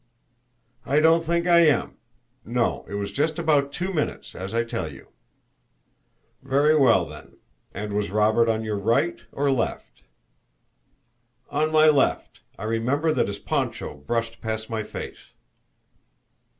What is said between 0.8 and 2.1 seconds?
"I don't think I am.